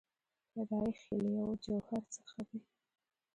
[0.51, 2.59] پیدایښت یې له یوه جوهر څخه دی.